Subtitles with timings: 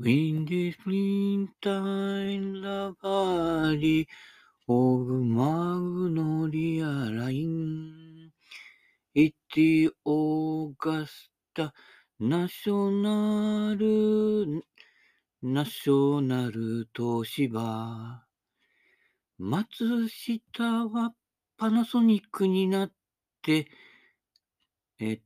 [0.00, 4.06] Windy springtime, the valley
[4.68, 8.30] of Magnolia Line.
[9.12, 11.72] It's the Augusta
[12.20, 13.76] National,
[15.42, 18.24] National 東芝。
[19.36, 21.12] 松下は
[21.56, 22.92] パナソニックになっ
[23.42, 23.66] て、
[25.00, 25.20] え、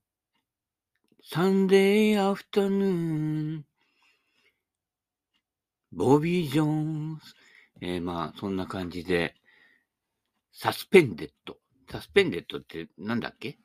[1.22, 3.66] Sunday afternoon。
[5.92, 7.34] ボビー・ジョーンズ。
[7.82, 9.34] えーまあ、そんな感じで、
[10.52, 13.58] Suspended。Suspended ってなんだっけ？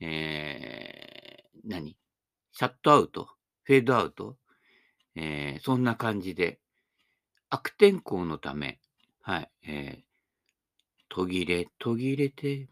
[0.00, 1.96] えー、何？
[2.52, 3.28] シャットアウト？
[3.64, 4.36] フェードアウト？
[5.14, 6.58] えーそんな感じで、
[7.48, 8.80] 悪天候のため、
[9.22, 10.06] はい、えー
[11.08, 12.68] 途切れ、途切れて、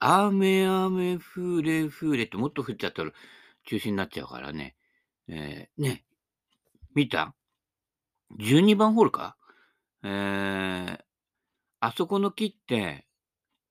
[0.00, 3.12] 雨、雨、降れ、降れってもっと降っちゃったら
[3.64, 4.74] 中止になっちゃうからね。
[5.28, 6.04] えーね、
[6.98, 7.32] 見た
[8.40, 9.36] ?12 番ホールか？
[10.02, 10.98] えー、
[11.78, 13.06] あそこの木って、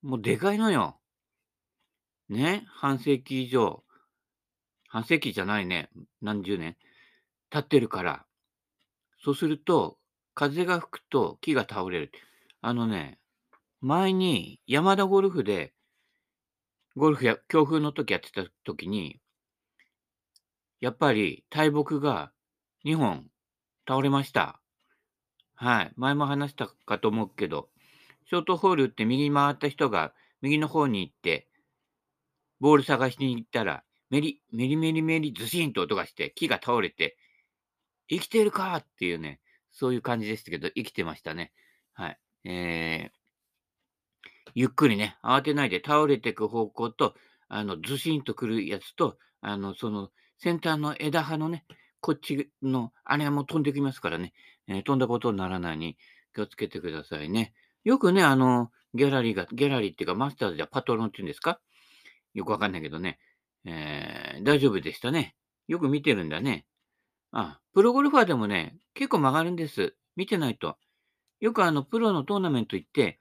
[0.02, 0.98] もうでかいのよ。
[2.30, 3.84] ね、半世紀以上。
[4.88, 5.90] 半世紀じゃないね。
[6.22, 6.78] 何十年？
[7.50, 8.26] 経ってるから。
[9.22, 9.98] そうすると、
[10.34, 12.12] 風が吹くと木が倒れる。
[12.62, 13.20] あのね、
[13.82, 15.73] 前に山田ゴルフで、
[16.96, 19.20] ゴルフや強風の時やってた時に、
[20.80, 22.32] やっぱり大木が
[22.88, 23.26] 2本
[23.86, 24.62] 倒れました。
[25.56, 25.92] はい。
[25.98, 27.68] 前も話したかと思うけど、
[28.30, 31.50] ショートホールって右に回った人が右の方に行って、
[32.62, 37.18] ボール探しに行ったら、メリ、メリメリメリズシンと音がして木が倒れて、
[38.08, 39.42] 生きてるかっていうね、
[39.74, 41.52] そういう感じでしたけど、生きてましたね。
[41.92, 42.20] はい。
[42.46, 47.16] えー、ゆっくりね、慌てないで倒れていく方向と、
[47.50, 51.66] あの、ズシンとくるやつと、あの、その、先端の枝葉のね、
[52.00, 54.34] こっちの、あれはもう飛んできますからね、
[54.67, 55.98] えー飛んだことにならないに
[56.34, 57.54] 気をつけてくださいね。
[57.83, 61.60] よくね、あの、ギャラリーが、ギャラリーっていうか、マスターズじゃパトロンっていうんですか？
[62.33, 63.20] よくわかんないけどね、
[63.66, 65.36] えー大丈夫でしたね。
[65.67, 66.66] よく見てるんだね。
[67.32, 69.95] あ、プロゴルファーでもね、結構曲がるんです。
[70.16, 70.77] 見てないと。
[71.39, 73.20] よくあの、プロのトーナメント行って、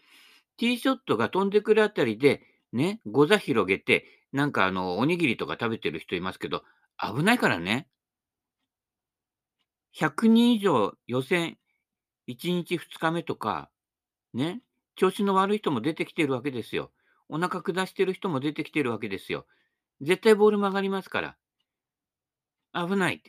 [0.59, 6.63] ティーショットが飛んでくるあたりで、ね、ゴザ広げて、なんかあの、おにぎりとか食べてる人いますけど、
[6.99, 7.89] 危ないからね。
[9.99, 11.57] 100人以上予選、
[12.29, 13.71] 1日2日目とか、
[14.35, 14.61] ね、
[14.95, 16.93] 調子の悪い人も出てきてるわけですよ。
[17.29, 19.47] お腹下してる人も出てきてるわけですよ。
[20.03, 21.37] 絶対ボール曲がりますから。
[22.75, 23.23] 危ない。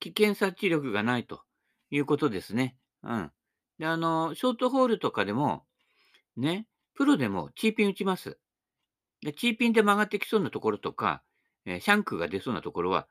[0.00, 1.42] 危険察知力がないと
[1.90, 2.76] いうことですね。
[3.02, 3.32] うん。
[3.78, 5.66] で、あの、ショートホールとかでも、
[6.36, 8.38] ね、プロでもチーピン打ちます。
[9.20, 11.22] で、チーピンで曲がってきそうなところとか、
[11.66, 13.06] えーシャンクが出そうなところは、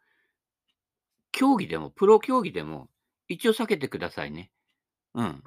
[1.31, 2.89] 競技でも、プロ競技でも、
[3.27, 4.51] 一応避けてくださいね。
[5.13, 5.43] うん。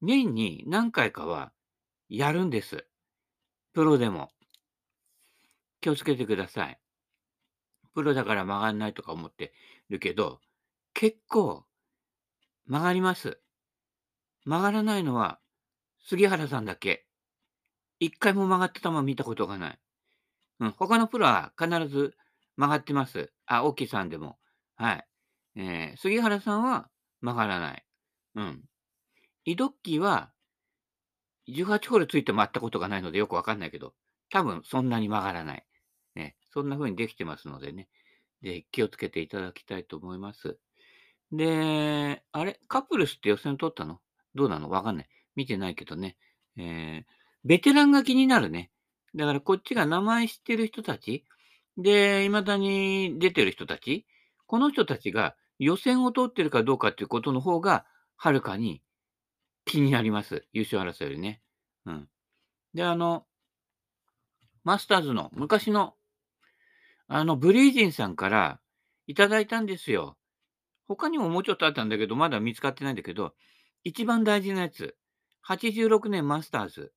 [0.00, 1.52] 年に何回かは
[2.08, 2.86] やるんです。
[3.72, 4.30] プロでも。
[5.80, 6.80] 気をつけてください。
[7.94, 9.52] プロだから曲がんないとか思って
[9.88, 10.40] るけど、
[10.94, 11.64] 結構
[12.66, 13.40] 曲がります。
[14.44, 15.40] 曲がらないのは
[16.04, 17.06] 杉原さんだけ。
[18.00, 19.78] 一回も曲がった球見たことがない。
[20.60, 22.16] うん、他のプロは必ず
[22.56, 23.32] 曲がってます。
[23.46, 24.38] あ、オキさんでも。
[24.76, 25.07] はい。
[25.58, 26.88] えー杉原さんは
[27.20, 27.84] 曲がらない。
[28.36, 28.62] うん。
[29.44, 30.30] イドッキーは
[31.48, 33.92] 18ホールついて回ったことがないのでよくわかんないけど、
[34.30, 35.66] 多分そんなに曲がらない。
[36.14, 37.88] ね、そんな風にできてますのでね。
[38.40, 40.58] で、気をつけていただきたいと思います。
[41.32, 42.60] で、あれ？
[42.68, 43.98] カプルスって予選取ったの？
[44.34, 44.70] どうなの？
[44.70, 45.08] わかんない。
[45.34, 46.16] 見てないけどね。
[46.56, 47.04] えー、
[47.44, 48.70] ベテランが気になるね。
[49.14, 51.24] だからこっちが名前知ってる人たち、
[51.76, 54.06] で、未だに出てる人たち、
[54.46, 57.86] この人たちが予選を通ってるかどうかっていうことの方が、
[58.16, 58.82] はるかに
[59.64, 60.44] 気になります。
[60.52, 61.40] 優勝争いよりね。
[61.86, 62.08] うん。
[62.74, 63.26] で、あの、
[64.64, 65.94] マスターズの昔の、
[67.06, 68.60] あの、ブリージンさんから
[69.06, 70.16] いただいたんですよ。
[70.88, 73.34] 他にももうちょっとあったんだけど、まだ見つかってないんだけど、
[73.84, 74.96] 一番大事なやつ。
[75.46, 76.92] 86年マスターズ。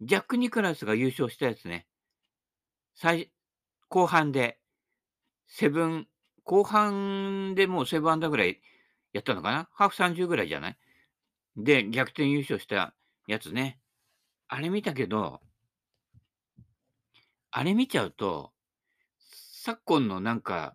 [0.00, 1.86] ジャック・ニクラスが優勝したやつね。
[2.94, 3.30] 最、
[3.88, 4.58] 後半で、
[5.46, 6.08] セブン、
[6.50, 8.60] 後半でもうセブンアンダーぐらい
[9.12, 9.68] やったのかな？
[9.72, 10.76] ハーフ30ぐらいじゃない？
[11.56, 12.92] で、逆転優勝した
[13.28, 13.78] やつね。
[14.48, 15.40] あれ見たけど、
[17.52, 18.50] あれ見ちゃうと、
[19.62, 20.74] 昨今のなんか、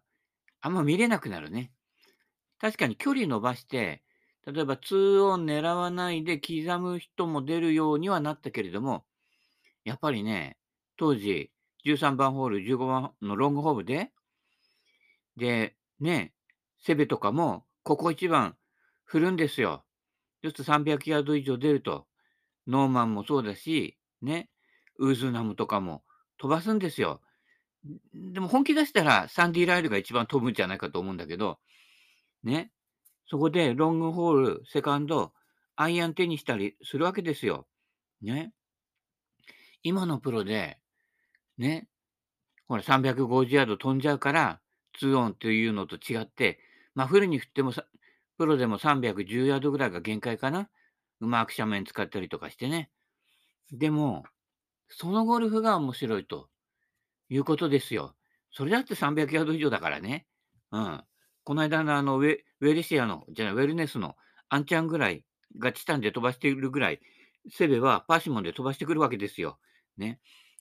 [0.61, 1.73] あんま見れなくなるね。
[2.61, 4.01] 確かに距離伸ばして、
[4.47, 9.03] 例えば2オン狙わないで刻む人も出るようにはなったけれども、
[9.83, 10.55] やっぱりね、
[10.95, 11.51] 当時
[11.85, 14.11] 13番ホール、15番のロングホールで、
[15.37, 16.33] で、ね、
[16.79, 18.55] セベとかも、ここ一番
[19.03, 19.83] 振るんですよ。
[20.43, 22.07] そうすると300ヤード以上出ると、
[22.67, 24.49] ノーマンもそうだし、ね、
[24.97, 26.03] ウーズナムとかも
[26.37, 27.21] 飛ばすんですよ。
[28.13, 31.59] でも本気出したらサンディ・ライルが一番飛ぶんじゃないかと思うんだけど、
[32.43, 32.71] ね、
[33.27, 35.33] そこでロングホール、セカンド、
[35.75, 37.67] アイアン手にしたりするわけですよ。
[38.21, 38.53] ね。
[39.83, 40.79] 今のプロで、
[41.57, 41.87] ね、
[42.67, 44.61] ほら350ヤード飛んじゃうから、
[45.01, 46.59] 2オンというのと違って、
[46.93, 47.85] まあフルに振ってもさ、
[48.37, 50.69] プロでも310ヤードぐらいが限界かな。
[51.21, 52.89] うまく斜面使ったりとかしてね。
[53.71, 54.25] でも、
[54.89, 56.49] そのゴルフが面白いと
[57.29, 58.15] いうことですよ。
[58.51, 60.25] それだって300ヤード以上だからね。
[60.71, 61.03] うん。
[61.43, 64.15] この間のあのウェウェルシアの、じゃない、ウェルネスの
[64.49, 65.23] アンチャンぐらい
[65.57, 66.99] がチタンで飛ばしているぐらい、
[67.51, 69.59] セベはパーシモンで飛ばしてくるわけですよ。
[69.97, 70.19] ね。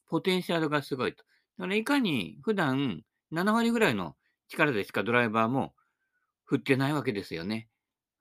[0.09, 1.25] ポテンシャルがすごいと。
[1.59, 3.03] だからいかに普段
[3.33, 4.17] 7割ぐらいの
[4.49, 5.75] 力でしかドライバーも
[6.45, 7.69] 振ってないわけですよね。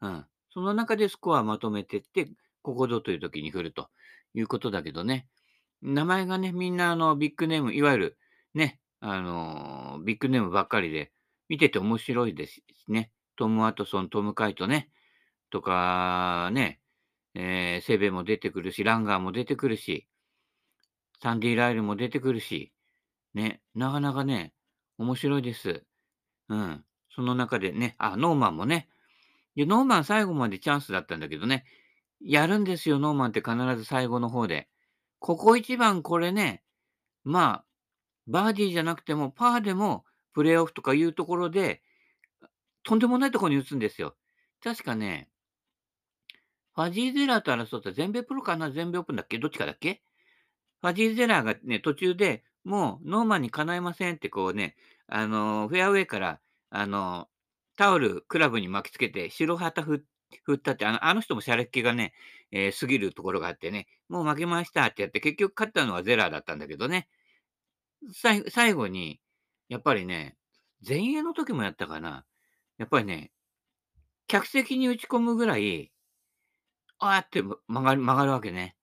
[0.02, 0.26] うん。
[0.52, 2.30] その中でスコアまとめてって、
[2.62, 3.90] ここぞという時に振ると
[4.34, 5.28] いうことだけどね。
[5.82, 8.18] 名前がね、みんなあのビッグネーム、いわゆる
[8.54, 11.12] ね、あのビッグネームばっかりで、
[11.50, 13.12] 見てて面白いですしね。
[13.36, 14.90] トム・ワトソン、トム・カイトね、
[15.50, 16.80] とかね、
[17.36, 20.08] えーセベも出てくるし、ランガーも出てくるし、
[21.22, 22.72] サンディ・ライルも出てくるし、
[23.34, 24.54] ね、なかなかね、
[24.98, 25.84] 面白いです。
[26.50, 26.86] うん。
[27.16, 28.90] その中でね、あ、ノーマンもね。
[29.56, 31.66] で、ノーマン最後までチャンスだったんだけどね、
[32.22, 34.70] やるんですよ、ノーマンって必ず最後の方で。
[35.20, 36.64] ここ一番これね、
[37.24, 37.66] まあ、
[38.28, 41.82] バーディーじゃなくても、パーでも、プレーオフとかいうところで、
[42.84, 44.16] とんでもないところに打つんですよ。
[44.62, 45.30] 確かね、
[46.76, 50.02] ファジーゼラーと争った全米プロかな全米オープンだっけどっちかだっけ？
[50.82, 54.76] ファジーゼラーがね、途中でもうノーマンにかないませんってこうね、
[55.16, 57.30] あのフェアウェイから、あの
[57.78, 60.04] タオル、クラブに巻きつけて、白旗振
[60.56, 62.14] ったって、あのあの人もシャレっ気がね、
[62.52, 67.08] えー過ぎるところがあってね、もう負けましたってやって、結局勝ったのはゼラーだったんだけどね、
[68.12, 69.20] 最後に、
[69.70, 70.36] やっぱりね、
[70.88, 72.26] 前衛の時もやったかな。
[72.80, 73.32] やっぱりね、
[74.28, 75.92] 客席に打ち込むぐらい、
[76.98, 78.76] あーって曲がる曲がるわけね。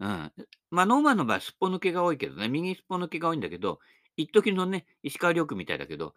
[0.00, 0.32] うん。
[0.70, 3.78] まあ、ノーマンの場合、すっぽ抜けが多いけどね、右すっぽ抜けが多いんだけど、
[4.16, 6.14] 一時のね、石川遼君みたいだけど、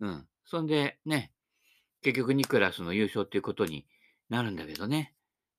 [0.00, 0.26] うん。
[0.44, 1.32] そんでね、
[2.02, 3.86] 結局ニクラスの優勝っていうことに
[4.28, 5.14] なるんだけどね。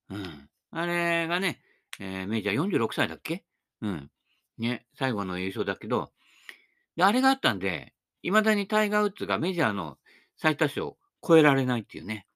[0.09, 0.49] うん。
[0.71, 1.61] あれがね、
[1.99, 3.45] えーメジャー46歳だっけ？
[3.81, 4.11] うん。
[4.57, 6.11] ね、最後の優勝だけど、
[6.95, 9.97] で、あれがあったんで、未だにタイガー・ウッズがメジャーの
[10.37, 12.27] 最多勝を超えられないっていうね。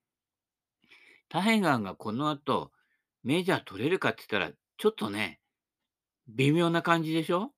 [1.30, 2.71] タイガーがこの後、
[3.24, 5.39] メジャー取れるかって言ったら、ちょっとね、
[6.27, 7.51] 微妙な感じでしょ？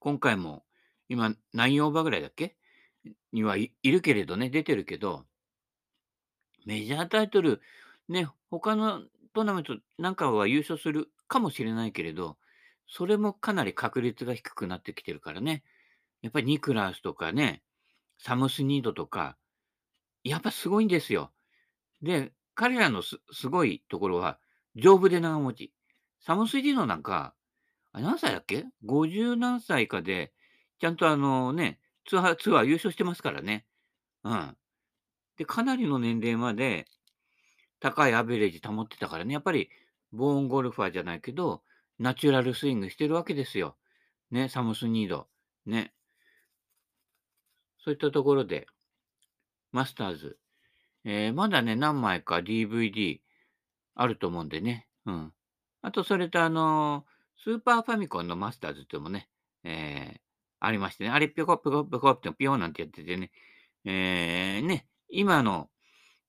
[0.00, 0.64] 今回も、
[1.08, 2.56] 今、9オーバーぐらいだっけ？
[3.32, 5.24] にはい、るけれどね、出てるけど、
[6.66, 7.60] メジャータイトル、
[8.08, 9.02] ね、他の
[9.34, 12.38] トーナメントなんかは優勝するかもしれないけれど、
[12.88, 15.62] それもかなり確率が低くなってきてるからね。
[16.22, 17.62] やっぱりニクラウスとかね、
[18.18, 19.36] サムスニードとか、
[20.24, 21.30] やっぱすごいんですよ。
[22.02, 24.38] で、彼らのすすごいところは、
[24.76, 25.72] 丈夫で長持ち。
[26.20, 27.34] サムスニードなんか、
[27.92, 30.32] あ何歳だっけ ?50 何歳かで、
[30.80, 33.66] ちゃんとあのね、ツアー、ツアー優勝してますからね。
[34.24, 34.56] うん。
[35.36, 36.86] で、かなりの年齢まで
[37.80, 39.70] 高いアベレージ保ってたからね、やっぱり
[40.12, 41.62] ボーンゴルファーじゃないけど、
[41.98, 43.76] ナチュラルスイングしてるわけですよ。
[44.30, 45.28] ね、サムスニード。
[45.66, 45.92] ね。
[47.78, 48.66] そういったところで、
[49.72, 50.38] マスターズ。
[51.04, 53.20] えーまだね、何枚か DVD
[53.94, 54.86] あると思うんでね。
[55.06, 55.32] うん。
[55.82, 59.28] あと、それとあのースーパーファミコンのマスターズってもね、
[59.64, 60.20] えー
[60.62, 61.10] ありましてね。
[61.10, 63.30] あれ、ピョコピョコピョコってピョーなんてやっててね。
[63.86, 65.70] えーね、今の、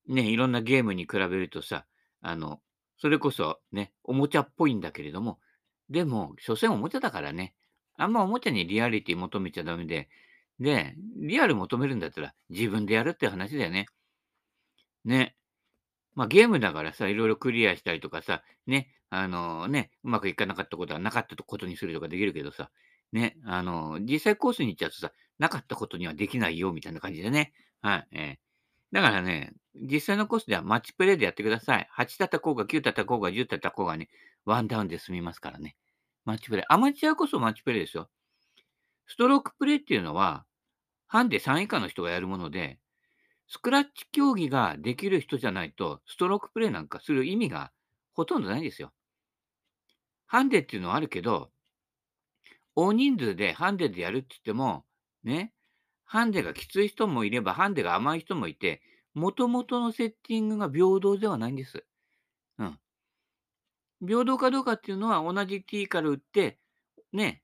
[0.07, 1.85] ね、いろんなゲームに比べるとさ、
[2.21, 2.61] あの、
[2.97, 5.39] それこそね、おもちゃっぽいんだけれども、
[5.89, 7.53] でも、所詮おもちゃだからね。
[7.97, 10.07] あんまおもちゃにリアリティ求めちゃダメで、
[10.59, 13.87] で、リアル求めるんだったら自分でやるって話だよね。
[15.03, 15.35] ね。
[16.15, 22.71] まあゲームだからさ、いろいろクリアしたりとかさ、ね、あのね、うまくいかなかったことはなかったことにするとかできるけどさ、
[23.11, 27.53] ね、あの実際コースに行っちゃうとさ、なかったことにはできないよ、みたいな感じでね。
[27.81, 28.51] はい、えー
[28.91, 31.87] だからね、実際のコースではマッチプレイでやってください。
[31.97, 34.09] 8叩こうが9叩こうが10叩こうがね、
[34.45, 35.75] ワンダウンで済みますからね。
[36.25, 36.65] マッチプレイ。
[36.67, 38.09] アマチュアこそマッチプレイですよ。
[39.07, 40.45] ストロークプレイっていうのは、
[41.07, 42.79] ハンデ3以下の人がやるもので、
[43.47, 47.71] スクラッチ競技ができる人じゃないと、ストロークプレイなんかする意味が
[48.13, 48.91] ほとんどないんですよ。
[50.31, 51.51] ハンデっていうのはあるけど、
[52.73, 54.85] 大人数でハンデでやるって言っても、
[55.25, 55.51] ね、
[56.05, 58.81] ハンデがきつい人もいれば、ハンデが甘い人もいて、
[59.13, 61.83] もともとのセッティングが平等ではないんです。
[62.59, 62.79] うん。
[64.07, 66.59] 平等かどうかっていうのは、同じティーから打って、
[67.11, 67.43] ね、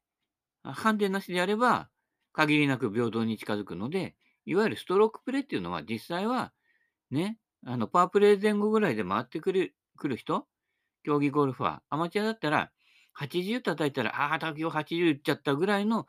[0.63, 1.89] ハンデなしでやれば、
[2.32, 4.15] 限りなく平等に近づくので、
[4.46, 6.53] いわゆるストロークプレーっていうのは、実際は、
[7.12, 10.48] ね、あの、パワープレイ前後ぐらいで回ってくるくる人、
[11.03, 12.72] 競技ゴルファー、アマチュアだったら、
[13.20, 16.06] 80叩いたら、ああ、卓球80打っちゃったぐらいの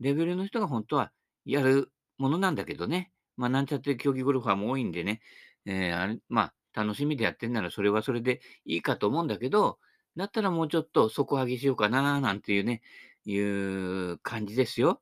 [0.00, 1.12] レベルの人が本当は
[1.44, 3.10] やるものなんだけどね。
[3.36, 5.20] まあ、なんちゃって競技ゴルファーも多いんでね、
[5.66, 9.78] えー、あれ、まあ、楽しみでやってんならそれはそれでいいかと思うんだけど、
[10.16, 12.82] だったらもうちょっと底上げしようかな、なんていうね、
[13.24, 15.00] いう感じですよ。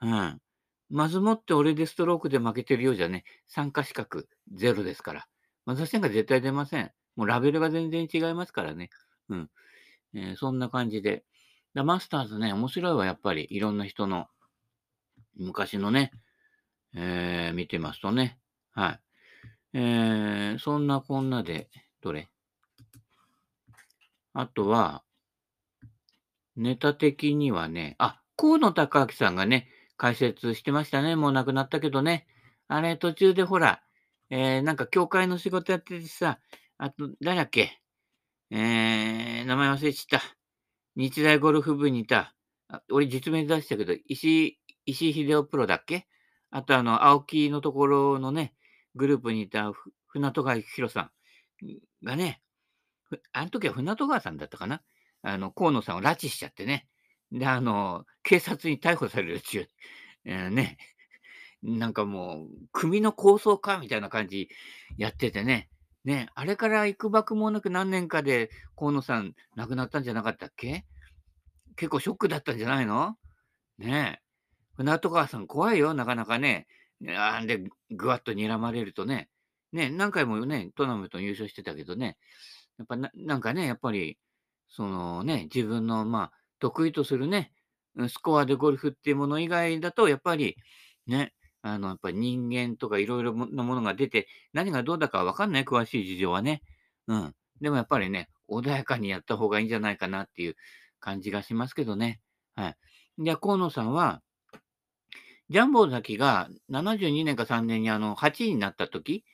[0.00, 0.38] うん。
[0.90, 5.26] まずもって俺でストロークで負けてるようじゃね、参加資格ゼロですから。
[5.66, 6.90] まず点が絶対出ません。
[7.14, 8.90] もうラベルが全然違いますからね。
[9.28, 9.50] うん。
[10.14, 11.24] えー、そんな感じで。
[11.74, 13.46] だマスターズね、面白いわ、やっぱり。
[13.50, 14.28] いろんな人の、
[15.36, 16.12] 昔のね、
[16.94, 18.38] えー、見てますとね。
[18.72, 19.00] はい。
[19.74, 21.68] えー、そんなこんなで、
[22.00, 22.28] どれ？
[24.32, 25.02] あとは、
[26.56, 31.16] ネタ的にはね、あ、河野隆明さんがね、解説してましたね。
[31.16, 32.26] もう亡くなったけどね。
[32.66, 33.82] あれ、途中でほら、
[34.30, 36.38] えー、なんか教会の仕事やっててさ、
[36.78, 37.80] あと、誰だっけ？
[38.50, 40.26] えー、名前忘れちゃった。
[40.96, 42.34] 日大ゴルフ部にいた、
[42.90, 46.06] 俺実名出したけど、石井、石井秀夫プロだっけ？
[46.50, 48.54] あと、あの、青木のところのね、
[48.94, 49.70] グループにいた
[50.06, 51.10] 船戸川博さ
[51.62, 51.70] ん
[52.04, 52.42] がね、
[53.32, 54.82] あの時は船戸川さんだったかな？
[55.22, 56.88] あの、河野さんを拉致しちゃってね。
[57.30, 59.68] で、あの、警察に逮捕されるっちゅう、
[60.24, 60.78] えー、ね、
[61.62, 64.48] なんかもう、組の構想かみたいな感じ
[64.96, 65.68] やっててね。
[66.08, 70.86] ね、あれから幾ばくもなく何年かで河野さん亡くなったんじゃなかったっけ？
[71.76, 73.16] 結構ショックだったんじゃないの？
[73.76, 74.22] ねえ。
[74.78, 76.66] 船戸川さん怖いよ、なかなかね。
[77.14, 79.28] あんで、ぐわっと睨まれるとね。
[79.70, 82.16] ね、何回もね、トーナメント優勝してたけどね。
[82.78, 84.16] やっぱな、なんかね、やっぱり、
[84.70, 87.52] そのね、自分の、まあ、得意とするね、
[88.08, 90.56] スコアでゴルフっていうもの以外だと、やっぱり、
[91.06, 91.34] ね、
[91.74, 96.62] あの、やっぱり人間とかいろいろなものが出て、何がどうだかわかんない、詳しい事情はね。
[97.06, 97.34] うん。
[97.60, 100.56] でもやっぱりね、穏やかにやった方がいいんじゃないかなっていう
[101.00, 102.20] 感じがしますけどね。
[102.54, 102.76] はい。
[103.18, 104.22] じゃあ、河野さんは、
[105.50, 109.24] ジャンボ崎が72年か3年にあの8位になった時、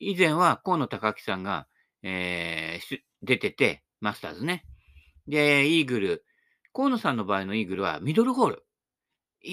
[0.00, 1.68] 以前は河野隆樹さんが、
[2.02, 4.64] えー、出てて、マスターズね。
[5.26, 6.24] で、イーグル。
[6.72, 8.65] 河野さんの場合のイーグルはミドルホール。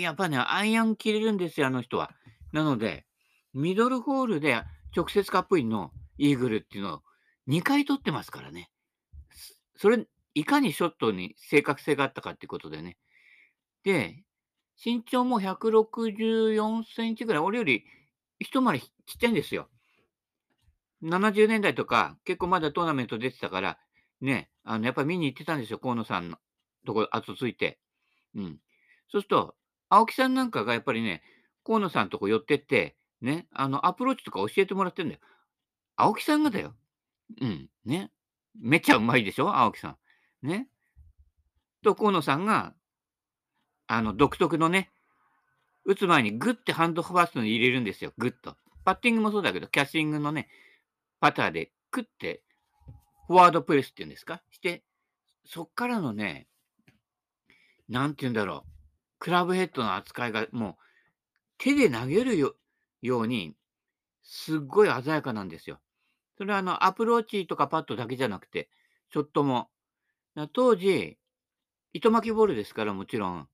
[0.01, 2.11] やっぱね、アイアン切れるんですよ、あの人は。
[2.51, 3.05] なので、
[3.53, 4.63] ミドルホールで
[4.95, 7.01] 直接カップインのイーグルっていうのを
[7.47, 8.69] 2回取ってますからね。
[9.75, 12.97] それ、いかにショットに正確性があったかっていうことでね。
[13.83, 14.23] で、
[14.83, 17.85] 身長も164センチぐらい、俺より
[18.39, 19.69] 一回りちっちゃいんですよ。
[21.03, 23.77] 70年代とか、結構まだトーナメント出てたから、
[24.21, 26.37] ね、あの、やっぱり見に行ってたんですよ、河野さんの
[26.85, 27.79] ところ、後ついて。
[28.35, 28.59] うん。
[29.09, 29.55] そうすると、
[29.95, 31.21] 青木さんなんかがやっぱりね、
[31.63, 35.19] 河野さんとこ寄ってって、ね、あの、アプローチとか教えてもらってんだよ。
[35.95, 36.73] 青木さんがだよ。
[37.39, 38.11] うん、ね。
[38.59, 39.97] めっちゃうまいでしょ青木さ
[40.43, 40.47] ん。
[40.47, 40.67] ね。
[41.83, 42.73] と、河野さんが、
[43.87, 44.91] あの、独特のね、
[45.85, 48.13] 打つ前にグッてハンドファーストに入れるんですよ。
[48.17, 48.57] グッと。
[48.83, 50.49] パッティングもそうだけど、キャッシングのね、
[51.19, 52.41] パターでクッて、
[53.27, 54.41] フォワードプレスっていうんですか？
[54.49, 54.83] して、
[55.45, 56.47] そっからのね、
[57.89, 58.72] なんて言うんだろう。
[59.23, 60.75] クラブヘッドの扱いがもう
[61.57, 62.55] 手で投げるよ
[63.01, 63.55] ように、
[64.21, 65.79] すっごい鮮やかなんですよ。
[66.37, 68.69] それはあの、アプローチとかパッドだけじゃなくて、
[69.13, 69.69] ショットも。
[70.51, 71.17] 当時、
[71.93, 73.47] 糸巻きボールですからもちろん、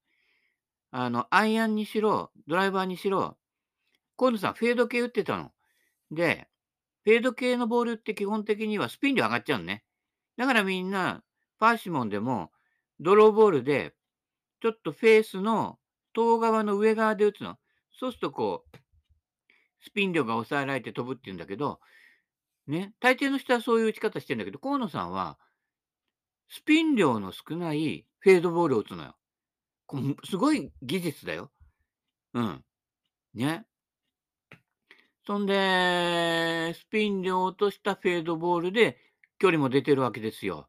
[0.90, 3.38] あの、アイアンにしろ、ドライバーにしろ、
[4.18, 5.52] 河野さんフェード系打ってたの。
[6.10, 6.50] で、
[7.04, 9.84] フェード系のボールって基本的にはスピン量上がっちゃうのね。
[10.36, 11.22] だからみんな、
[11.60, 12.52] パーシモンでも、
[13.00, 13.94] ドローボールで
[14.62, 15.80] ちょっとフェースの
[16.14, 17.58] 遠側の上側で打つの。
[17.92, 18.78] そうするとこう、
[19.82, 21.80] スピン量が抑えられて飛ぶっていうんだけど、
[22.68, 25.40] ね、大抵の人はそういう打ち方してんだけど、河野さんは、
[26.50, 29.16] スピン量の少ないフェードボールを打つのよ。
[30.26, 31.52] すごい技術だよ。
[32.34, 32.64] うん。
[33.34, 33.66] ね。
[35.26, 38.98] そんで、スピン量落としたフェードボールで
[39.40, 40.68] 距離も出てるわけですよ。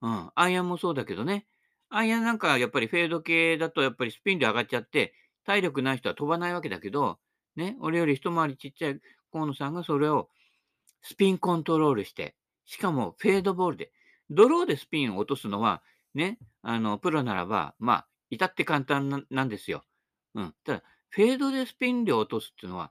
[0.00, 0.30] うん。
[0.34, 1.46] アイアンもそうだけどね。
[1.88, 5.14] アイアンなんかやっぱりフェード系だとやっぱりスピンで上がっちゃって、
[5.44, 7.18] 体力ない人は飛ばないわけだけど、
[7.54, 9.00] ね、俺より一回りちっちゃい
[9.32, 10.28] 河野さんがそれを
[11.02, 13.92] スピンコントロールして、しかもフェードボールで、
[14.28, 15.82] ドローでスピンを落とすのは、
[16.14, 19.84] ね、あの、プロならば、まあ、至って簡単なんですよ。
[20.34, 20.54] うん。
[20.64, 22.90] ただ、フェードでスピン量を落とすっていうのは、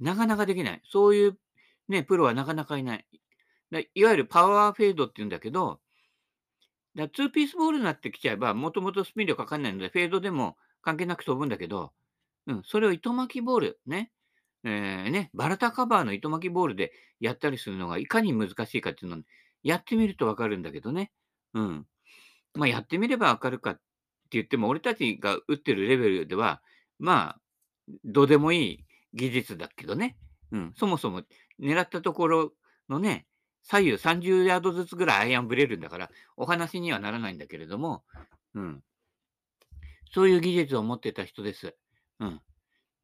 [0.00, 0.82] なかなかできない。
[0.84, 1.38] そういう
[1.88, 3.06] ね、プロはなかなかいない。
[3.94, 5.80] いわゆるパワーフェードっていうんだけど、
[6.96, 11.92] だツーピースボールになってきちゃえば、もともとスピン量かかんないので、フェードでも関係なく飛ぶんだけど、
[12.46, 14.10] うん、それを糸巻きボール、ね、
[14.64, 19.20] えー、ね、バラタカバーの糸巻きボールでやったりするのがいかに難しいかっていうのを、
[19.62, 21.12] やってみるとわかるんだけどね。
[21.54, 21.86] うん。
[22.54, 23.80] まあ、やってみればわかるかって
[24.30, 26.62] 言っても、俺たちが打ってるレベルでは、
[26.98, 27.40] まあ、
[28.04, 30.16] どうでもいい技術だけどね。
[30.52, 30.72] うん。
[30.76, 31.22] そもそも
[31.60, 32.52] 狙ったところ
[32.88, 33.26] のね、
[33.68, 38.04] 左右30ヤードずつぐらいアイアンブレるんだから、お話にはならないんだけれども、
[38.54, 38.82] うん。
[40.14, 41.74] そういう技術を持ってた人です。
[42.20, 42.40] うん。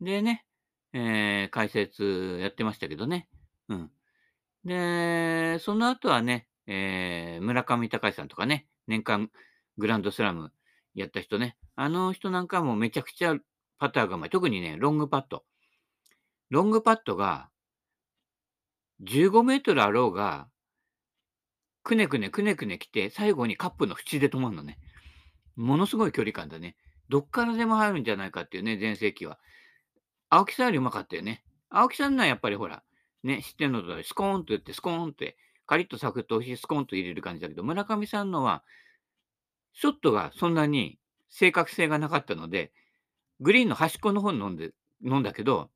[0.01, 0.47] でね、
[0.93, 3.29] えー、解説やってましたけどね。
[3.69, 3.91] うん。
[4.65, 9.31] で、その後はね、えー、村上隆さんとかね、年間
[9.79, 10.53] グランドスラム
[10.95, 11.57] やった人ね。
[11.75, 13.35] あの人なんかもめちゃくちゃ
[13.79, 14.31] パターがうまい。
[14.31, 15.45] 特にね、ロングパット。
[16.51, 17.49] ロングパットが、
[19.03, 20.49] 15メートルあろうが、
[21.83, 24.79] くねくねくねくね来て、最後にカップの縁で止まるのね。
[25.57, 26.77] ものすごい距離感だね。
[27.09, 29.39] どっからでも入るんじゃないかっていうね、全盛期は。
[30.31, 31.45] 青木さんよりうまかったよね。
[31.69, 32.83] 青木さんのはやっぱりほら、
[33.23, 35.37] ね、知ってんのとスコーンと言って、スコーンって、
[35.67, 38.63] カリッとサクッと美味しいスコーンと入れる感じだけど、村上さんのは、
[39.75, 40.99] ショットがそんなに
[41.29, 42.73] 正確性がなかったので、
[43.41, 44.73] グリーンの端っこの方に飲んで、
[45.05, 45.71] 飲んだけど、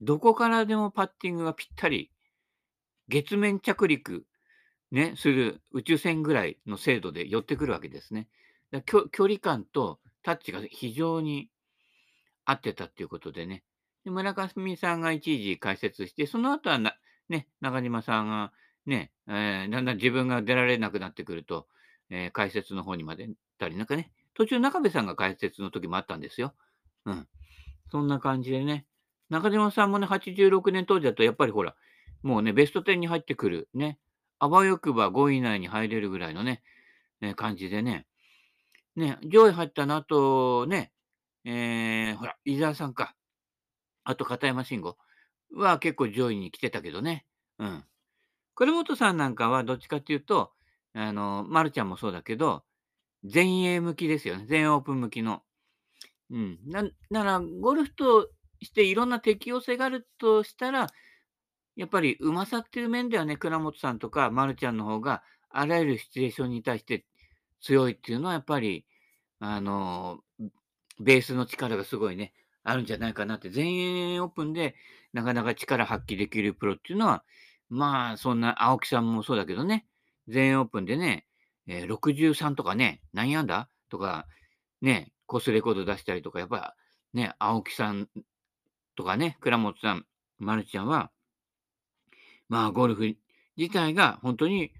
[0.00, 2.10] どこからでもパッティングがぴったり、
[3.08, 4.26] 月面着陸、
[4.92, 8.28] ね、する宇宙船ぐらいの精度で寄ってくるわけですね。
[8.86, 11.48] 距離感とタッチが非常に
[12.44, 13.64] 合ってたっていうことでね。
[14.04, 16.94] で村上さんが一時解説して、その後はな、
[17.28, 18.52] ね、中島さんが
[18.84, 21.66] ね、えー、だんだん自分が出られなくなってくると、
[22.10, 26.54] えー、解説の方にまで行ったり、なんかね、途中中部さんが解説の時もあったんですよ。
[27.06, 27.26] うん。
[27.90, 28.86] そんな感じでね。
[29.30, 31.74] 中島さんもね、86年当時だと、やっぱりほら、
[32.22, 33.98] もうね、ベスト10に入ってくる、ね、
[34.42, 36.62] あわよくば5位以内に入れるぐらいのね、
[37.20, 38.08] ね感じでね、
[38.96, 40.90] ね、上位入ったの後、ね、
[41.44, 43.14] えー、ほら、伊沢さんか。
[44.02, 44.96] あと、片山慎吾
[45.54, 47.24] は結構上位に来てたけどね。
[47.60, 47.84] うん。
[48.56, 50.50] 倉本さんなんかはどっちかっていうと、
[50.92, 52.64] あの、丸ちゃんもそうだけど、
[53.22, 54.46] 前衛向きですよね。
[54.48, 55.44] 全オープン向きの。
[56.32, 56.58] うん。
[56.66, 58.28] な、なら、ゴルフと
[58.60, 60.88] していろんな適用性があるとしたら、
[61.76, 67.04] やっぱりうまさっていう面ではね、倉本さんとか丸ちゃんの方が、あらゆるシチュエーションに対して
[67.60, 68.84] 強いっていうのは、やっぱり、
[69.40, 70.20] あの、
[71.00, 72.32] ベースの力がすごいね、
[72.64, 74.74] あるんじゃないかなって、全英オープンで
[75.12, 77.24] なかなか力発揮できるプロっていうのは、
[77.68, 79.86] まあ、そんな青木さんもそうだけどね、
[80.28, 81.26] 全英オープンでね、
[81.66, 84.26] えー、63とかね、何アンダーとか、
[84.80, 86.74] ね、コースレコード出したりとか、やっぱ
[87.14, 88.08] ね、青木さん
[88.96, 90.06] とかね、倉本さん、
[90.38, 91.10] マルちゃんは、
[92.52, 93.16] まあ、ゴルフ
[93.56, 94.72] 自体が本当に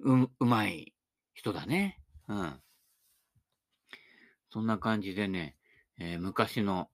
[0.00, 0.94] ううまい
[1.34, 2.00] 人だね。
[2.28, 2.60] うん。
[4.50, 5.56] そんな感じでね、
[5.98, 6.88] えー、昔の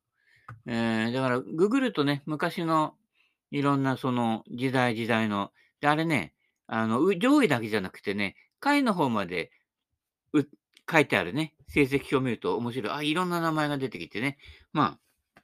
[0.67, 2.95] えー、だから、ググるとね、昔の
[3.51, 6.33] いろんなその時代時代の、で、あれね、
[6.67, 9.51] あの、上位だけじゃなくてね、下位の方まで
[10.33, 10.45] う
[10.91, 12.93] 書いてあるね、成績表を見ると面白い。
[12.93, 14.39] あ、いろんな名前が出てきてね。
[14.73, 15.43] まあ、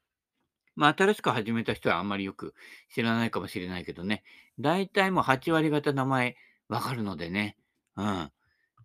[0.77, 2.55] まあ、新しく始めた人はあんまりよく
[2.95, 4.23] 知らないかもしれないけどね。
[4.61, 6.37] 大体もう8割方名前
[6.69, 7.57] わかるのでね。
[7.97, 8.31] うん。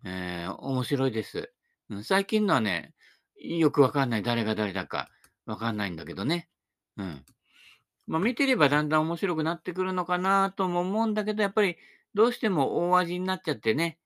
[0.04, 1.52] えー、面白いです。
[2.02, 2.94] 最近のはね、
[3.36, 5.08] よくわかんない誰が誰だか。
[5.46, 6.48] わかんないんだけどね。
[6.96, 7.24] うん。
[8.06, 11.76] まあ、見てればだんだん面白くなってくるのかなとも思うんだけど、やっぱり
[12.14, 13.98] どうしても大味になっちゃってね。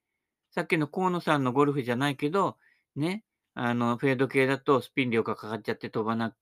[0.50, 2.56] さっきの河野さんのゴルフじゃないけど、
[2.96, 6.34] ね、あの、フェード系だとスピン量がかかっちゃって飛ばな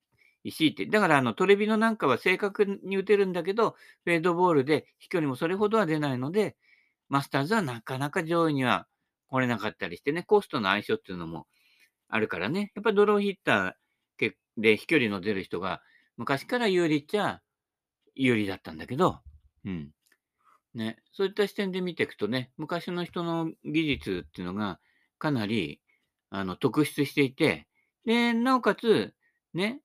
[0.48, 0.86] いしって。
[0.86, 6.56] だから、あの、トレビのなんかは正確に打てるんだけど、フェードボールで飛距離もそれほどは出ないので、
[7.08, 8.86] マスターズはなかなか上位には
[9.28, 11.46] 来れなかったりしてね、コストの相性っていうのも
[12.08, 12.72] あるからね。
[12.74, 15.82] やっぱドローヒッターで、飛距離の出る人が
[16.16, 17.42] 昔から有利っちゃ
[18.14, 19.20] 有利だったんだけど、
[19.64, 19.90] うん。
[20.74, 24.78] ね、そういった視点で見ていくとね、昔の人の技術っていうのが
[25.18, 25.80] かなり
[26.30, 27.66] あの特出していて、
[28.04, 29.14] で、なおかつ、
[29.54, 29.80] ね、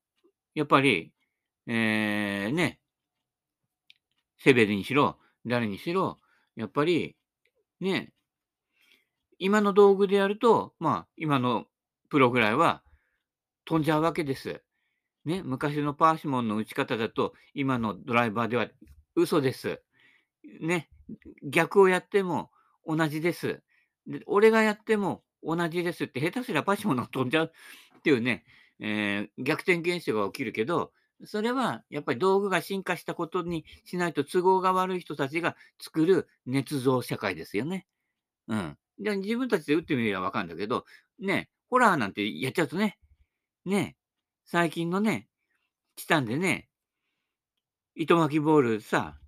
[0.55, 1.13] やっぱり、
[1.67, 2.79] えー、ね、
[4.39, 6.19] セベルにしろ、誰にしろ、
[6.55, 7.15] やっぱり、
[7.79, 8.11] ね、
[9.39, 11.65] 今の道具でやると、まあ、今の
[12.09, 12.83] プロぐらいは
[13.65, 14.61] 飛んじゃうわけです。
[15.25, 18.67] ね、昔のパーシモンの打ち方だと、今のドライバーでは
[19.15, 19.81] 嘘です。
[20.59, 20.89] ね、
[21.43, 22.51] 逆をやっても
[22.85, 23.61] 同じです。
[24.07, 28.43] で俺がやっても同じですって、下手すりゃパーシモンの飛んじゃうっていうね、
[28.81, 30.91] えー、逆転現象が起きるけど、
[31.23, 37.85] それはやっぱり道具が進化したことにしないと都合が悪い人たちが作る捏造社会ですよね。
[38.47, 38.77] うん。
[38.99, 40.85] で、自分たちで打ってみればわかるんだけど、
[41.19, 42.97] ね、ホラーなんてやっちゃうとね、
[43.65, 43.95] ね、
[44.45, 45.27] 最近のね、
[45.95, 46.67] チタンでね、
[47.95, 49.19] 糸巻きボールさ、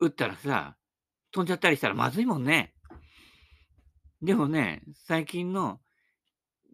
[0.00, 0.76] 打ったらさ、
[1.30, 2.74] 飛んじゃったりしたらまずいもんね。
[4.20, 5.80] でもね、最近の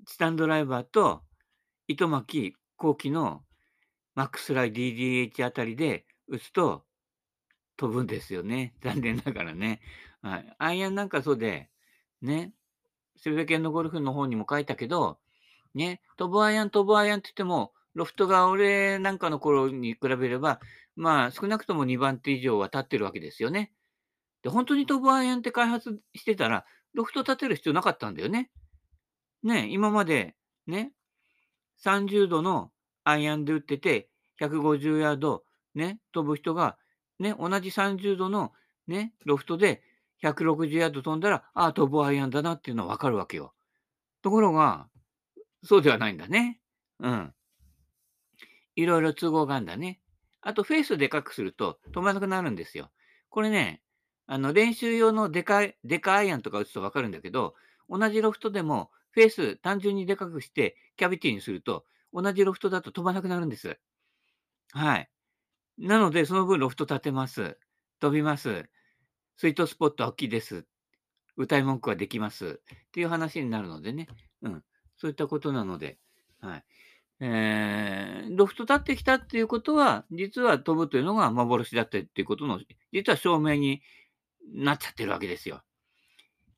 [0.06, 1.22] チタンドライバーと
[1.88, 3.42] 糸巻き後期の
[4.14, 6.84] マックスライ DDH あたりで打つと
[7.76, 8.74] 飛ぶんですよね。
[8.82, 9.80] 残念ながらね。
[10.22, 10.56] はい。
[10.58, 11.70] アイアンなんかそうで、
[12.22, 12.52] ね、
[13.16, 15.18] セベケンのゴルフの方にも書いたけど、
[15.74, 20.60] ね、飛ぶアイアン、飛ぶアイアンって言っても、ロフトが俺なんかの頃に比べれば、
[20.96, 23.72] まあ少なくとも2番手以上は立ってるわけですよね。
[24.42, 28.50] で、本当に飛ぶアイアンって開発してたら、ロフト立てる必要なかったんだよね。
[29.42, 30.34] ね、今まで、
[30.66, 30.92] ね、
[31.84, 32.70] 30度の
[33.04, 34.08] アイアンで打ってて、
[34.40, 36.76] 150ヤード、ね、飛ぶ人が、
[37.18, 38.52] ね、同じ30度の、
[38.86, 39.82] ね、ロフトで
[40.22, 43.54] 160ヤード飛んだら、ああ、飛ぶアイアンだなっていうのはわかるわけよ。
[44.22, 44.88] ところが、
[45.64, 46.60] そうではないんだね。
[47.00, 47.32] うん。
[48.76, 50.00] いろいろ都合があるんだね。
[50.40, 52.90] あと、フェースでかくすると飛ばなくなるんですよ。
[53.30, 53.82] これね、
[54.26, 57.54] あの、練習用のでかい、でかいアイアンとか打つとわかるんだけど、
[57.88, 63.78] 同じロフトでも、フェース単純にでかくして、キャビティにすると、同じロフトだと飛ばなくなるんです。
[64.72, 65.10] はい。
[65.78, 67.56] なので、その分ロフト立てます。
[67.98, 68.68] 飛びます。
[69.38, 70.66] スイートスポットは大きいです。
[71.34, 72.60] 歌い文句はできます。
[72.60, 74.06] っていう話になるのでね。
[74.42, 74.62] うん。
[74.98, 75.98] そういったことなので。
[76.40, 76.64] はい。
[77.20, 82.60] えー、ロフト立ってきたっていうことは、実は飛ぶというのが幻だったっていうことの、
[82.92, 83.80] 実は証明に
[84.52, 85.62] なっちゃってるわけですよ。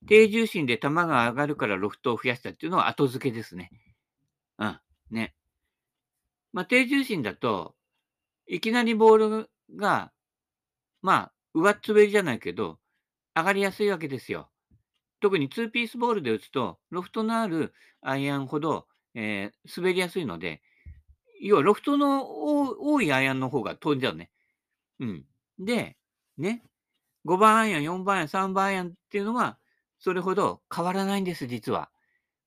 [0.08, 3.70] 低重心で球が上がるからロフトを増やしたっていうのは後付けですね。
[4.58, 4.80] うん。
[5.10, 5.34] ね。
[6.52, 7.74] まあ、低重心だと、
[8.46, 10.10] いきなりボールが、
[11.02, 12.78] まあ、上っ滑りじゃないけど、
[13.36, 14.50] 上がりやすいわけですよ。
[15.20, 20.62] 特に2ピースボールで打つと、ロフトのあるアイアンほど、えー、滑りやすいので、
[21.40, 22.24] 要はロフトの
[22.80, 24.30] 多いアイアンの方が飛んじゃうね。
[25.00, 25.24] うん。
[25.58, 25.96] で、
[26.36, 26.62] ね、
[27.26, 29.58] 5番アイアン、4番アイアン、3番アイアンっていうのは、
[29.98, 31.90] それほど変わらないんです、実は。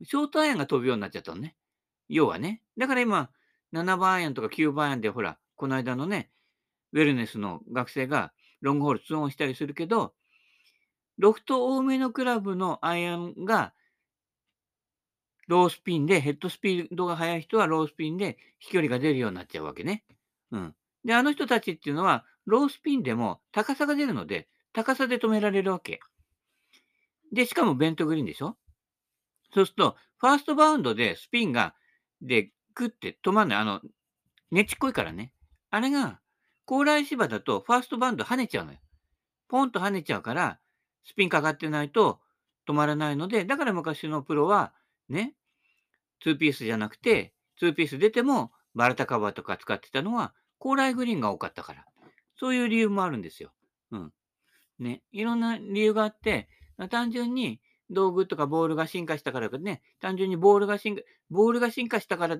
[0.04, 1.56] ショートアイアンが飛ぶようになっちゃったのね。
[2.10, 2.62] 要はね。
[2.78, 3.30] だから今、
[3.74, 6.32] 7番アイアンとか9番アイアンで、ほら、この間のね、
[6.94, 10.14] ウェルネスの学生がロングホール2オンしたりするけど、
[11.18, 13.74] ロフト多めのクラブのアイアンが、
[15.48, 20.04] ロースピンで、ヘッドスピードが速い人はロースピンで飛距離が出るようになっちゃうわけね。
[20.52, 20.76] うん。
[21.04, 26.00] で、あの人たちっていうのは、ロースピンでも高さが出るので、高さで止められるわけ。
[27.32, 28.58] で、しかもベントグリーンでしょ？
[29.54, 31.76] そうすると、ファーストバウンドでスピンが、
[32.22, 33.60] で、グって止まんない。
[33.60, 33.82] あの、
[34.52, 35.34] ねちっこいからね。
[35.70, 36.20] あれが、
[36.66, 38.80] 高麗芝だとファーストバウンド跳ねちゃうのよ。
[39.50, 40.60] ポンと跳ねちゃうから、
[41.06, 42.20] スピンかかってないと
[42.68, 44.74] 止まらないので、だから昔のプロは、
[45.10, 45.36] ね、
[46.26, 51.86] 2ピースじゃなくて、2ピース出てもバラタカバーとか使ってたのは、高麗グリーンが多かったから。
[52.40, 53.52] そういう理由もあるんですよ。
[53.92, 54.14] うん。
[54.80, 55.02] ね。
[55.12, 56.48] いろんな理由があって、
[56.90, 62.38] 単純に道具とかボールが進化したからね、単純にボールが進化、ボールが進化したから、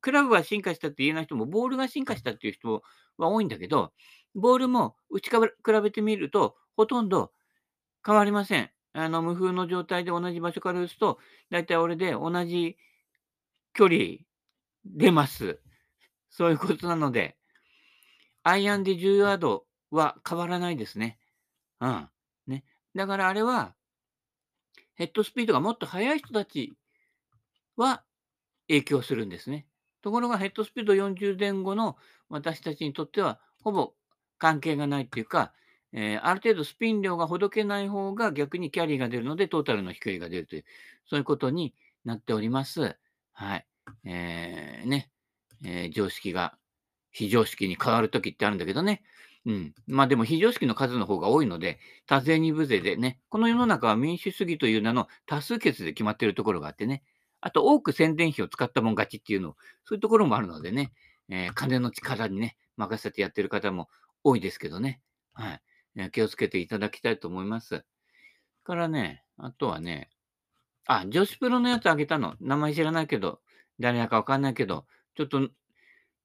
[0.00, 2.82] クラブが進化したって言えない人も、ボールが進化したっていう人
[3.16, 3.92] は多いんだけど、
[4.34, 5.36] ボールも打ち比
[5.82, 7.32] べてみると、ほとんど
[8.04, 8.70] 変わりません。
[8.92, 11.18] あの、無風の状態で同じ場所から打つと、
[11.50, 12.76] だいたい俺で同じ
[13.74, 13.98] 距離
[14.84, 15.60] 出ます。
[16.30, 17.36] そういうことなので、
[18.42, 21.18] アイアンで10ヤードは変わらないですね。
[21.80, 22.08] うん。
[22.46, 22.64] ね。
[22.94, 23.74] だからあれは、
[24.98, 26.74] ヘッドスピードがもっと速い人たち
[27.76, 28.02] は
[28.66, 29.66] 影響するんですね。
[30.02, 31.96] ところがヘッドスピード40前後の
[32.28, 33.92] 私たちにとっては、ほぼ
[34.38, 35.52] 関係がないっていうか、
[35.92, 40.64] えー、ある程度スピン量がほどけない方が逆にキャリーが出るので、トータルの飛距離が出るという、
[41.08, 42.96] そういうことになっております。
[43.32, 43.66] はい。
[44.04, 45.10] えー、ね、
[45.64, 46.58] えー、常識が
[47.12, 49.02] 非常識に変わるときってあるんだけどね。
[49.46, 49.74] うん。
[49.86, 57.02] まあでも非常識の数の方が多いので、多勢に無勢でね、この世の中は民主主義という名の多数決で決まっているところがあってね、
[57.40, 60.92] あと多く宣伝費を使ったもん勝ちっていうの、そういうところもあるのでね、
[61.28, 63.88] えー、金の力にね、任せてやってる方も
[64.24, 65.00] 多いですけどね。
[65.34, 66.10] はい。
[66.12, 67.84] 気をつけていただきたいと思います。
[68.64, 70.10] からね、あとはね、
[70.86, 72.34] あ、女子プロのやつあげたの。
[72.40, 73.40] 名前知らないけど、
[73.80, 75.48] 誰だかわかんないけど、ちょっと、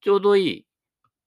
[0.02, 0.68] ちょうどいい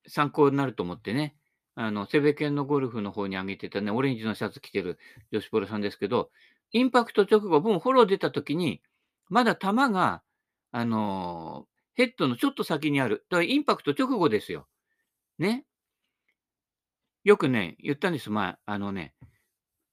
[0.07, 1.37] 参考になると思ってね、
[1.77, 4.99] あの、セベケンのゴルフの方にあげてたね、オレンジのシャツ着てる
[5.31, 6.31] 女子プロさんですけど、
[6.73, 8.83] インパクト直後、もうフォロー出た時に、
[9.29, 10.23] まだ球が、
[10.73, 13.25] あのー、ヘッドのちょっと先にある。
[13.31, 14.67] だからインパクト直後ですよ。
[15.39, 15.65] ね。
[17.25, 18.31] よくね、言ったんです。
[18.31, 19.15] まあ、あのね、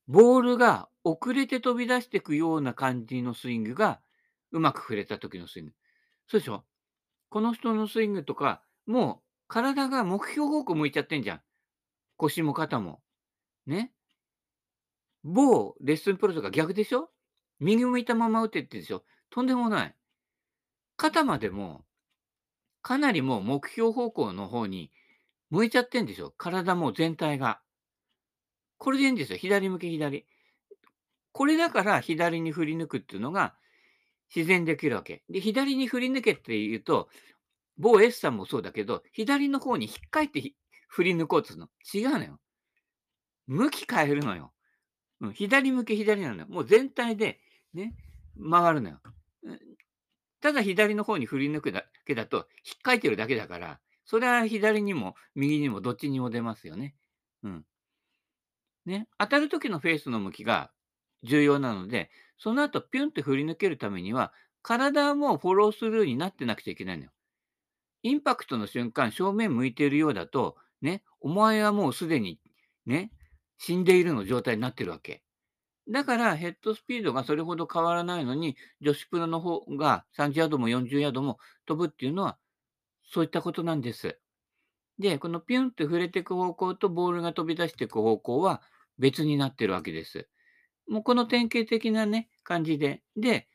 [0.08, 4.02] ボールが遅れて飛び出していくような感じのスイングが、
[4.52, 5.72] うまく振れた時のスイング。
[6.28, 6.64] そうでしょ？
[7.30, 11.42] この人のスイングとか、もう体が目標方向向いちゃってんじゃん。
[12.18, 13.02] 腰も肩も。
[13.66, 13.92] ね。
[15.24, 17.10] 某レッスンプロとか逆でしょ？
[17.60, 19.96] 右向いたまま打てってでしょとんでもない。
[20.98, 21.86] 肩までも、
[22.82, 24.92] かなりもう目標方向の方に
[25.50, 26.34] 向いちゃってんでしょ？
[26.38, 27.62] 体も全体が。
[28.78, 29.38] これでいいんですよ。
[29.38, 30.26] 左向き左。
[31.32, 33.56] これだから左に振り抜くっていうのが
[34.36, 35.24] 自然できるわけ。
[35.30, 37.08] で、左に振り抜けって言うと、
[37.78, 40.54] 某 S さんもそうだけど、左の方に引っかえって
[40.94, 41.70] 振り抜こうとするの。
[41.92, 42.40] 違うのよ。
[43.48, 44.54] 向き変えるのよ。
[45.22, 46.48] うん、左向き左なのよ。
[46.48, 47.40] もう全体で
[47.74, 47.96] ね、
[48.40, 49.02] 回るのよ。
[50.40, 56.94] ただ左の方に振り抜くだけだと、引っかいてるだけだから、それは左にも右にもどっちにも出ますよね。
[57.42, 57.66] うん。
[58.86, 60.70] ね、当たる時のフェースの向きが
[61.24, 67.12] 重要なので、その後ピュンって振り抜けるためには、体もフォロースルーになってなくちゃいけないのよ。
[68.04, 72.40] インパクトの瞬間、正面向いているようだと、ね、お前はもうすでに、
[72.86, 73.12] ね、
[73.58, 75.24] 死んでいるの状態になってるわけ。
[75.90, 82.38] だから、ヘッドスピードがそれほど変わらないのに、女子プロの方が30ヤードも40ヤードも飛ぶっていうのは、
[83.06, 84.20] そういったことなんです。
[85.00, 88.62] で、このピュンって触れていく方向とボールが飛び出していく方向は
[88.98, 90.28] 別になってるわけです。
[90.88, 93.02] もうこの典型的なね、感じで。
[93.16, 93.48] で、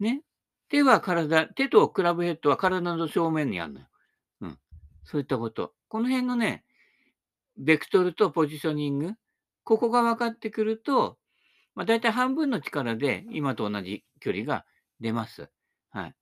[0.00, 0.22] ね、
[0.68, 3.86] 手は体、手とクラブヘッドは体の正面にあるのよ。
[4.42, 4.58] うん。
[5.04, 5.74] そういったこと。
[5.88, 6.64] この辺のね、
[7.58, 9.14] ベクトルとポジショニング、
[9.64, 11.18] ここが分かってくると、
[11.74, 14.64] まあ、大体半分の力で今と同じ距離が
[15.00, 15.50] 出ます。
[15.90, 16.14] はい。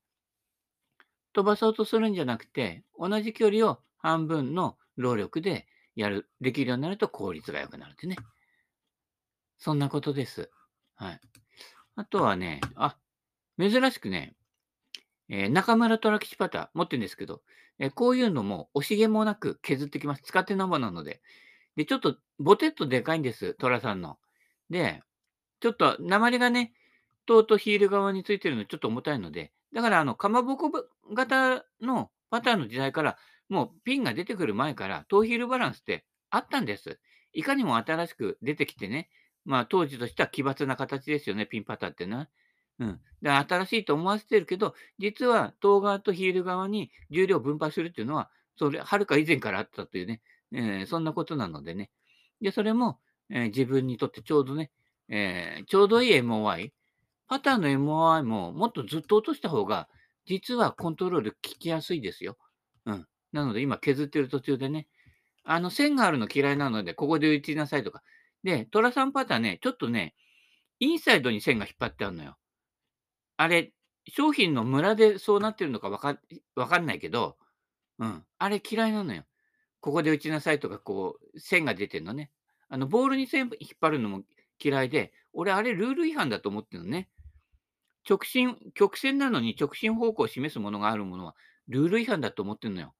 [1.32, 8.16] 飛ばそうとするんじゃなくて、同じ距離を半分の労力でやる、できるようになると効率が良くなるってね。
[9.58, 10.50] そんなことです。
[10.94, 11.20] はい。
[11.96, 12.96] あとはね、あ、
[13.58, 14.34] 珍しくね、
[15.28, 17.42] えー、中村虎吉パター持ってるんですけど、
[17.78, 20.22] え、こういうのも惜しげもなく削ってきます。
[20.22, 21.20] 使って生なので。
[21.76, 24.18] で、ちょっとボテッとでかいんです、虎さんの。
[24.70, 25.02] で、
[25.60, 26.72] ちょっと鉛がね、
[27.26, 30.70] トーとヒール側についてるのちょっと重たいので、だからあの、かまぼこ
[31.14, 36.98] 型のパターンの時代から、もうピンが出てくる前から、トーヒールバランスってあったんです。
[37.32, 39.10] いかにも新しく出てきてね、
[39.44, 42.28] まあ当時としては奇抜な形ですよね、ピンパターンってね。
[42.78, 43.00] うん。
[43.22, 50.20] で、新しいと思わせてるけど、実はトー側とヒール側に重量分配するっていうのは、それ、はるか以前からあったというね、
[50.52, 51.90] えー、そんなことなのでね。
[52.40, 54.70] で、それも、えー、自分にとってちょうどね、
[55.08, 56.72] えー、ちょうどいい MOI、
[57.28, 59.88] パターンの MOI ももっとずっと落とした方が、
[60.26, 62.36] 実はコントロール効きやすいですよ。
[62.84, 63.06] うん。
[63.32, 64.88] なので今削ってる途中でね、
[65.44, 68.02] あの線があるの嫌いなので、ここで打ちなさいとか。
[68.42, 70.14] で、トラさんパターンね、ちょっとね、
[70.80, 72.36] インサイドに線が引っ張ってあるのよ。
[73.38, 73.72] あれ、
[74.08, 76.18] 商品のムラでそうなってるのかわか
[76.54, 77.36] わかんないけど、
[77.98, 78.24] うん。
[78.38, 79.24] あれ嫌いなのよ。
[79.80, 82.32] ここで打ちなさいとか、こう、線が出てるのね。
[82.68, 84.24] あの、ボールに線引っ張るのも
[84.62, 87.10] 嫌いで、俺、あれ、ルール違反だと思ってるのね。
[88.08, 91.36] 直進、曲線なのに直進方向を示すものがあるものは、
[91.68, 92.94] ルール違反だと思ってるのよ。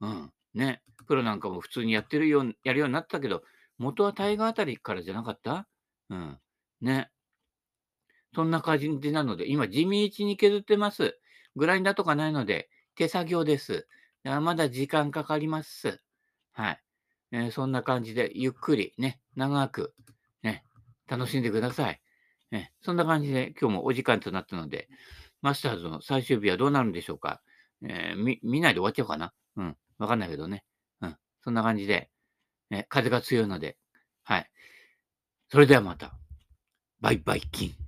[0.00, 0.32] うん。
[0.54, 0.82] ね。
[1.06, 3.42] プロなんかも普通にやってるよう、やるようになったけど、
[3.78, 5.68] 元はタイガーあたりからじゃなかった？
[6.10, 6.38] うん。
[6.80, 7.10] ね。
[8.34, 11.18] そんな感じなので、今、地道に削ってます。
[11.56, 13.86] グラインダーとかないので、手作業です。
[14.24, 16.00] まだ時間かかります。
[16.52, 16.80] はい。
[17.32, 19.94] えー、そんな感じで、ゆっくりね、長く、
[20.42, 20.64] ね、
[21.08, 22.00] 楽しんでください。
[22.50, 24.88] ね、そんな感じで、今日もお時間となったので、
[25.40, 27.42] マスターズの最終日はどうなるんでしょうか。
[27.84, 29.76] えー、見、ないで終わっちゃうかなうん。
[29.98, 30.64] わかんないけどね。
[31.00, 31.16] うん。
[31.42, 32.10] そんな感じで、
[32.70, 33.76] ね、風が強いので、
[34.24, 34.50] はい。
[35.50, 36.14] それではまた。
[37.00, 37.81] バイバイキン。